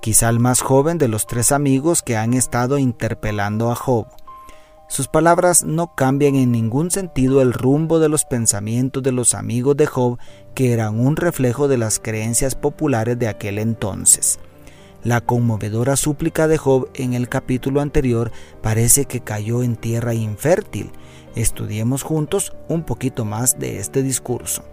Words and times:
quizá 0.00 0.28
el 0.28 0.38
más 0.40 0.60
joven 0.60 0.98
de 0.98 1.08
los 1.08 1.26
tres 1.26 1.52
amigos 1.52 2.02
que 2.02 2.16
han 2.16 2.34
estado 2.34 2.78
interpelando 2.78 3.70
a 3.70 3.74
Job. 3.74 4.06
Sus 4.88 5.06
palabras 5.06 5.64
no 5.64 5.94
cambian 5.94 6.34
en 6.34 6.50
ningún 6.50 6.90
sentido 6.90 7.42
el 7.42 7.52
rumbo 7.52 7.98
de 7.98 8.08
los 8.08 8.24
pensamientos 8.24 9.02
de 9.02 9.12
los 9.12 9.34
amigos 9.34 9.76
de 9.76 9.86
Job, 9.86 10.18
que 10.54 10.72
eran 10.72 10.98
un 10.98 11.16
reflejo 11.16 11.68
de 11.68 11.76
las 11.76 11.98
creencias 11.98 12.54
populares 12.54 13.18
de 13.18 13.28
aquel 13.28 13.58
entonces. 13.58 14.38
La 15.04 15.20
conmovedora 15.20 15.94
súplica 15.94 16.48
de 16.48 16.58
Job 16.58 16.88
en 16.94 17.12
el 17.12 17.28
capítulo 17.28 17.80
anterior 17.80 18.32
parece 18.62 19.04
que 19.04 19.20
cayó 19.20 19.62
en 19.62 19.76
tierra 19.76 20.14
infértil. 20.14 20.90
Estudiemos 21.36 22.02
juntos 22.02 22.52
un 22.68 22.82
poquito 22.82 23.24
más 23.24 23.58
de 23.58 23.78
este 23.78 24.02
discurso. 24.02 24.64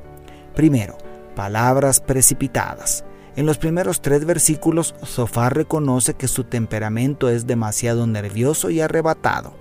Primero, 0.56 0.98
palabras 1.36 2.00
precipitadas. 2.00 3.04
En 3.36 3.46
los 3.46 3.58
primeros 3.58 4.02
tres 4.02 4.26
versículos, 4.26 4.96
Sofar 5.04 5.56
reconoce 5.56 6.14
que 6.14 6.30
su 6.30 6.46
temperamento 6.46 7.30
es 7.30 7.46
demasiado 7.46 8.08
nervioso 8.08 8.70
y 8.70 8.80
arrebatado. 8.80 9.54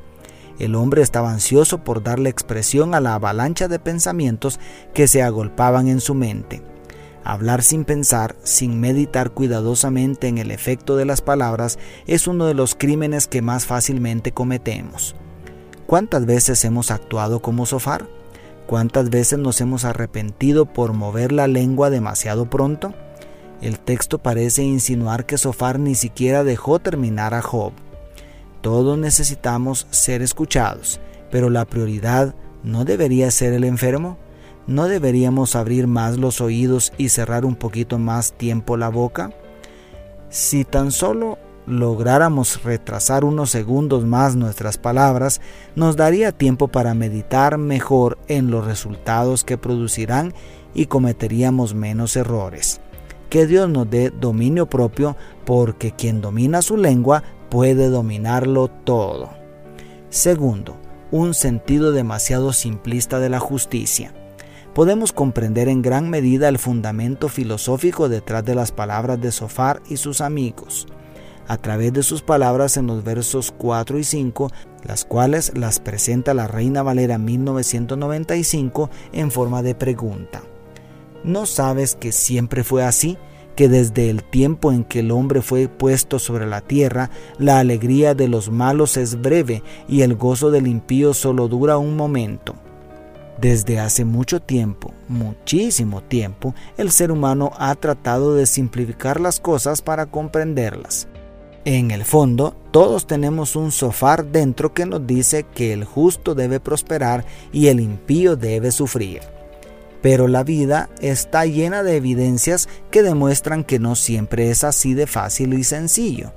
El 0.60 0.76
hombre 0.76 1.02
estaba 1.02 1.32
ansioso 1.32 1.82
por 1.82 2.04
darle 2.04 2.30
expresión 2.30 2.94
a 2.94 3.00
la 3.00 3.14
avalancha 3.14 3.66
de 3.66 3.80
pensamientos 3.80 4.60
que 4.92 5.08
se 5.08 5.22
agolpaban 5.22 5.88
en 5.88 6.00
su 6.00 6.14
mente. 6.14 6.62
Hablar 7.24 7.62
sin 7.62 7.84
pensar, 7.84 8.36
sin 8.44 8.78
meditar 8.80 9.30
cuidadosamente 9.30 10.28
en 10.28 10.38
el 10.38 10.52
efecto 10.52 10.94
de 10.94 11.06
las 11.06 11.22
palabras, 11.22 11.78
es 12.06 12.28
uno 12.28 12.46
de 12.46 12.54
los 12.54 12.76
crímenes 12.76 13.26
que 13.26 13.42
más 13.42 13.66
fácilmente 13.66 14.30
cometemos. 14.30 15.16
¿Cuántas 15.86 16.26
veces 16.26 16.64
hemos 16.64 16.92
actuado 16.92 17.40
como 17.40 17.66
Sofar? 17.66 18.06
¿Cuántas 18.66 19.10
veces 19.10 19.38
nos 19.38 19.60
hemos 19.60 19.84
arrepentido 19.84 20.66
por 20.66 20.92
mover 20.92 21.32
la 21.32 21.48
lengua 21.48 21.90
demasiado 21.90 22.48
pronto? 22.48 22.94
El 23.60 23.78
texto 23.78 24.18
parece 24.18 24.62
insinuar 24.62 25.26
que 25.26 25.38
Sofar 25.38 25.78
ni 25.78 25.94
siquiera 25.94 26.44
dejó 26.44 26.78
terminar 26.78 27.34
a 27.34 27.42
Job. 27.42 27.72
Todos 28.60 28.98
necesitamos 28.98 29.86
ser 29.90 30.22
escuchados, 30.22 31.00
pero 31.30 31.50
la 31.50 31.64
prioridad 31.64 32.34
no 32.62 32.84
debería 32.84 33.30
ser 33.30 33.52
el 33.52 33.64
enfermo. 33.64 34.18
¿No 34.66 34.86
deberíamos 34.86 35.56
abrir 35.56 35.86
más 35.86 36.16
los 36.16 36.40
oídos 36.40 36.92
y 36.96 37.10
cerrar 37.10 37.44
un 37.44 37.56
poquito 37.56 37.98
más 37.98 38.32
tiempo 38.32 38.76
la 38.76 38.88
boca? 38.88 39.30
Si 40.30 40.64
tan 40.64 40.90
solo 40.90 41.38
lográramos 41.66 42.62
retrasar 42.62 43.24
unos 43.24 43.50
segundos 43.50 44.04
más 44.04 44.36
nuestras 44.36 44.78
palabras, 44.78 45.40
nos 45.76 45.96
daría 45.96 46.32
tiempo 46.32 46.68
para 46.68 46.94
meditar 46.94 47.58
mejor 47.58 48.18
en 48.28 48.50
los 48.50 48.64
resultados 48.64 49.44
que 49.44 49.58
producirán 49.58 50.34
y 50.74 50.86
cometeríamos 50.86 51.74
menos 51.74 52.16
errores. 52.16 52.80
Que 53.34 53.48
Dios 53.48 53.68
nos 53.68 53.90
dé 53.90 54.10
dominio 54.10 54.66
propio 54.66 55.16
porque 55.44 55.90
quien 55.90 56.20
domina 56.20 56.62
su 56.62 56.76
lengua 56.76 57.24
puede 57.50 57.88
dominarlo 57.88 58.68
todo. 58.68 59.30
Segundo, 60.08 60.76
un 61.10 61.34
sentido 61.34 61.90
demasiado 61.90 62.52
simplista 62.52 63.18
de 63.18 63.30
la 63.30 63.40
justicia. 63.40 64.14
Podemos 64.72 65.12
comprender 65.12 65.68
en 65.68 65.82
gran 65.82 66.10
medida 66.10 66.48
el 66.48 66.60
fundamento 66.60 67.28
filosófico 67.28 68.08
detrás 68.08 68.44
de 68.44 68.54
las 68.54 68.70
palabras 68.70 69.20
de 69.20 69.32
Sofar 69.32 69.82
y 69.90 69.96
sus 69.96 70.20
amigos, 70.20 70.86
a 71.48 71.56
través 71.56 71.92
de 71.92 72.04
sus 72.04 72.22
palabras 72.22 72.76
en 72.76 72.86
los 72.86 73.02
versos 73.02 73.52
4 73.58 73.98
y 73.98 74.04
5, 74.04 74.48
las 74.84 75.04
cuales 75.04 75.58
las 75.58 75.80
presenta 75.80 76.34
la 76.34 76.46
Reina 76.46 76.84
Valera 76.84 77.18
1995 77.18 78.90
en 79.12 79.32
forma 79.32 79.64
de 79.64 79.74
pregunta. 79.74 80.40
¿No 81.24 81.46
sabes 81.46 81.96
que 81.96 82.12
siempre 82.12 82.64
fue 82.64 82.84
así? 82.84 83.16
Que 83.54 83.68
desde 83.68 84.10
el 84.10 84.22
tiempo 84.22 84.72
en 84.72 84.84
que 84.84 85.00
el 85.00 85.10
hombre 85.10 85.42
fue 85.42 85.68
puesto 85.68 86.18
sobre 86.18 86.46
la 86.46 86.60
tierra, 86.60 87.10
la 87.38 87.58
alegría 87.58 88.14
de 88.14 88.28
los 88.28 88.50
malos 88.50 88.96
es 88.96 89.20
breve 89.20 89.62
y 89.88 90.02
el 90.02 90.14
gozo 90.14 90.50
del 90.50 90.66
impío 90.66 91.14
solo 91.14 91.48
dura 91.48 91.78
un 91.78 91.96
momento. 91.96 92.54
Desde 93.40 93.80
hace 93.80 94.04
mucho 94.04 94.40
tiempo, 94.40 94.92
muchísimo 95.08 96.02
tiempo, 96.02 96.54
el 96.76 96.90
ser 96.90 97.10
humano 97.10 97.50
ha 97.58 97.74
tratado 97.74 98.34
de 98.34 98.46
simplificar 98.46 99.20
las 99.20 99.40
cosas 99.40 99.82
para 99.82 100.06
comprenderlas. 100.06 101.08
En 101.64 101.90
el 101.90 102.04
fondo, 102.04 102.54
todos 102.70 103.06
tenemos 103.06 103.56
un 103.56 103.72
sofá 103.72 104.16
dentro 104.16 104.74
que 104.74 104.86
nos 104.86 105.06
dice 105.06 105.46
que 105.54 105.72
el 105.72 105.84
justo 105.84 106.34
debe 106.34 106.60
prosperar 106.60 107.24
y 107.52 107.68
el 107.68 107.80
impío 107.80 108.36
debe 108.36 108.70
sufrir 108.70 109.33
pero 110.04 110.28
la 110.28 110.44
vida 110.44 110.90
está 111.00 111.46
llena 111.46 111.82
de 111.82 111.96
evidencias 111.96 112.68
que 112.90 113.02
demuestran 113.02 113.64
que 113.64 113.78
no 113.78 113.96
siempre 113.96 114.50
es 114.50 114.62
así 114.62 114.92
de 114.92 115.06
fácil 115.06 115.54
y 115.54 115.64
sencillo. 115.64 116.34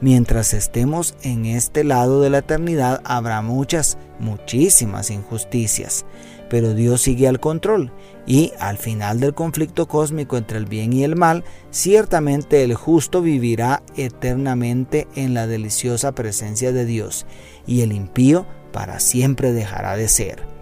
Mientras 0.00 0.52
estemos 0.52 1.14
en 1.22 1.46
este 1.46 1.84
lado 1.84 2.20
de 2.20 2.30
la 2.30 2.38
eternidad 2.38 3.00
habrá 3.04 3.40
muchas, 3.40 3.98
muchísimas 4.18 5.12
injusticias, 5.12 6.04
pero 6.50 6.74
Dios 6.74 7.02
sigue 7.02 7.28
al 7.28 7.38
control 7.38 7.92
y 8.26 8.52
al 8.58 8.78
final 8.78 9.20
del 9.20 9.32
conflicto 9.32 9.86
cósmico 9.86 10.36
entre 10.36 10.58
el 10.58 10.66
bien 10.66 10.92
y 10.92 11.04
el 11.04 11.14
mal, 11.14 11.44
ciertamente 11.70 12.64
el 12.64 12.74
justo 12.74 13.22
vivirá 13.22 13.84
eternamente 13.96 15.06
en 15.14 15.34
la 15.34 15.46
deliciosa 15.46 16.16
presencia 16.16 16.72
de 16.72 16.84
Dios 16.84 17.26
y 17.64 17.82
el 17.82 17.92
impío 17.92 18.44
para 18.72 18.98
siempre 18.98 19.52
dejará 19.52 19.96
de 19.96 20.08
ser. 20.08 20.53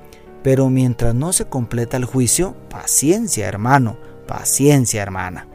Pero 0.43 0.71
mientras 0.71 1.15
no 1.15 1.33
se 1.33 1.45
completa 1.47 1.97
el 1.97 2.05
juicio, 2.05 2.57
paciencia 2.69 3.47
hermano, 3.47 3.97
paciencia 4.27 5.03
hermana. 5.03 5.47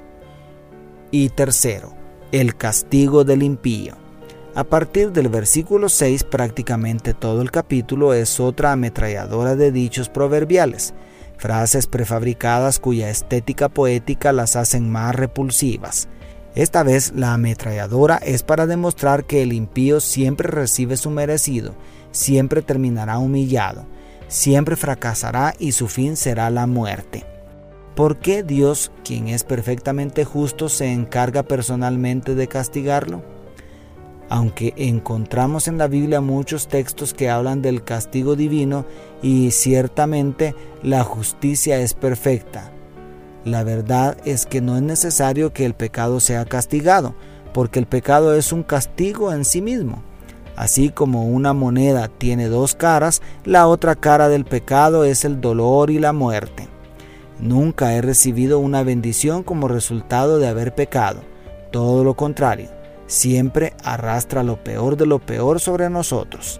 Y 1.12 1.30
tercero, 1.30 1.94
el 2.32 2.56
castigo 2.56 3.24
del 3.24 3.44
impío. 3.44 3.96
A 4.56 4.64
partir 4.64 5.12
del 5.12 5.30
versículo 5.30 5.88
6 5.88 6.24
prácticamente 6.24 7.14
todo 7.14 7.42
el 7.42 7.52
capítulo 7.52 8.14
es 8.14 8.40
otra 8.40 8.72
ametralladora 8.72 9.56
de 9.56 9.72
dichos 9.72 10.10
proverbiales, 10.10 10.94
frases 11.38 11.86
prefabricadas 11.86 12.80
cuya 12.80 13.10
estética 13.10 13.70
poética 13.70 14.34
las 14.34 14.56
hacen 14.56 14.90
más 14.90 15.16
repulsivas. 15.16 16.10
Esta 16.56 16.82
vez 16.82 17.14
la 17.16 17.34
ametralladora 17.34 18.18
es 18.18 18.42
para 18.42 18.66
demostrar 18.66 19.26
que 19.26 19.44
el 19.44 19.54
impío 19.54 20.00
siempre 20.00 20.50
recibe 20.50 20.98
su 20.98 21.12
merecido, 21.12 21.76
siempre 22.12 22.64
terminará 22.64 23.20
humillado, 23.20 23.86
siempre 24.28 24.76
fracasará 24.76 25.54
y 25.60 25.72
su 25.72 25.88
fin 25.88 26.16
será 26.16 26.50
la 26.50 26.68
muerte. 26.68 27.26
¿Por 27.96 28.18
qué 28.18 28.44
Dios, 28.44 28.92
quien 29.04 29.28
es 29.28 29.44
perfectamente 29.44 30.24
justo, 30.24 30.70
se 30.70 30.92
encarga 30.92 31.44
personalmente 31.44 32.36
de 32.36 32.48
castigarlo? 32.48 33.24
Aunque 34.30 34.74
encontramos 34.76 35.68
en 35.68 35.78
la 35.78 35.88
Biblia 35.88 36.22
muchos 36.22 36.68
textos 36.68 37.14
que 37.14 37.30
hablan 37.30 37.62
del 37.62 37.84
castigo 37.84 38.36
divino 38.36 38.86
y 39.22 39.52
ciertamente 39.52 40.54
la 40.84 41.04
justicia 41.04 41.80
es 41.80 41.94
perfecta, 41.94 42.72
la 43.48 43.64
verdad 43.64 44.18
es 44.26 44.46
que 44.46 44.60
no 44.60 44.76
es 44.76 44.82
necesario 44.82 45.54
que 45.54 45.66
el 45.66 45.74
pecado 45.74 46.20
sea 46.20 46.44
castigado, 46.44 47.16
porque 47.54 47.80
el 47.80 47.86
pecado 47.86 48.36
es 48.36 48.52
un 48.52 48.62
castigo 48.62 49.32
en 49.32 49.46
sí 49.46 49.62
mismo. 49.62 50.04
Así 50.58 50.90
como 50.90 51.28
una 51.28 51.54
moneda 51.54 52.08
tiene 52.08 52.48
dos 52.48 52.74
caras, 52.74 53.22
la 53.46 53.68
otra 53.68 53.96
cara 53.96 54.28
del 54.28 54.44
pecado 54.44 55.06
es 55.06 55.24
el 55.24 55.40
dolor 55.40 55.92
y 55.92 56.00
la 56.00 56.14
muerte. 56.14 56.68
Nunca 57.40 57.94
he 57.94 58.02
recibido 58.02 58.58
una 58.58 58.82
bendición 58.82 59.44
como 59.44 59.68
resultado 59.68 60.40
de 60.40 60.48
haber 60.48 60.74
pecado. 60.74 61.22
Todo 61.72 62.04
lo 62.04 62.16
contrario, 62.16 62.70
siempre 63.06 63.74
arrastra 63.84 64.42
lo 64.42 64.64
peor 64.64 64.98
de 64.98 65.06
lo 65.06 65.20
peor 65.20 65.60
sobre 65.60 65.92
nosotros. 65.92 66.60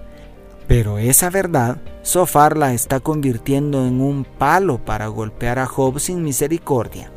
Pero 0.68 1.00
esa 1.00 1.32
verdad, 1.32 1.78
Sofar 2.04 2.56
la 2.56 2.74
está 2.74 3.00
convirtiendo 3.00 3.86
en 3.88 4.00
un 4.00 4.26
palo 4.26 4.78
para 4.78 5.08
golpear 5.08 5.58
a 5.58 5.66
Job 5.66 6.00
sin 6.00 6.24
misericordia. 6.24 7.12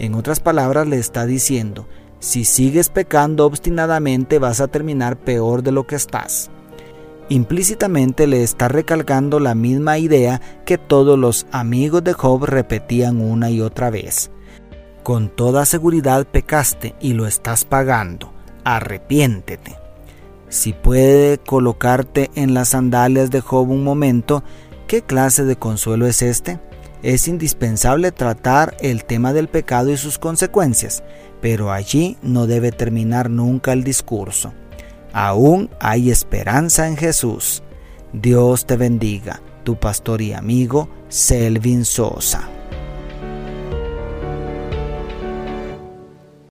En 0.00 0.14
otras 0.14 0.40
palabras, 0.40 0.88
le 0.88 0.98
está 0.98 1.26
diciendo, 1.26 1.86
si 2.24 2.46
sigues 2.46 2.88
pecando 2.88 3.44
obstinadamente 3.44 4.38
vas 4.38 4.62
a 4.62 4.66
terminar 4.66 5.18
peor 5.18 5.62
de 5.62 5.72
lo 5.72 5.86
que 5.86 5.94
estás. 5.94 6.50
Implícitamente 7.28 8.26
le 8.26 8.42
está 8.42 8.66
recalcando 8.68 9.40
la 9.40 9.54
misma 9.54 9.98
idea 9.98 10.40
que 10.64 10.78
todos 10.78 11.18
los 11.18 11.46
amigos 11.52 12.02
de 12.02 12.14
Job 12.14 12.46
repetían 12.46 13.20
una 13.20 13.50
y 13.50 13.60
otra 13.60 13.90
vez. 13.90 14.30
Con 15.02 15.28
toda 15.28 15.66
seguridad 15.66 16.26
pecaste 16.26 16.94
y 16.98 17.12
lo 17.12 17.26
estás 17.26 17.66
pagando. 17.66 18.32
arrepiéntete. 18.64 19.76
Si 20.48 20.72
puede 20.72 21.36
colocarte 21.36 22.30
en 22.36 22.54
las 22.54 22.70
sandalias 22.70 23.30
de 23.30 23.42
Job 23.42 23.68
un 23.68 23.84
momento, 23.84 24.42
¿qué 24.86 25.02
clase 25.02 25.44
de 25.44 25.56
consuelo 25.56 26.06
es 26.06 26.22
este? 26.22 26.58
Es 27.04 27.28
indispensable 27.28 28.12
tratar 28.12 28.78
el 28.80 29.04
tema 29.04 29.34
del 29.34 29.48
pecado 29.48 29.90
y 29.90 29.98
sus 29.98 30.18
consecuencias, 30.18 31.04
pero 31.42 31.70
allí 31.70 32.16
no 32.22 32.46
debe 32.46 32.72
terminar 32.72 33.28
nunca 33.28 33.74
el 33.74 33.84
discurso. 33.84 34.54
Aún 35.12 35.68
hay 35.80 36.10
esperanza 36.10 36.88
en 36.88 36.96
Jesús. 36.96 37.62
Dios 38.14 38.64
te 38.64 38.78
bendiga, 38.78 39.42
tu 39.64 39.76
pastor 39.76 40.22
y 40.22 40.32
amigo 40.32 40.88
Selvin 41.10 41.84
Sosa. 41.84 42.48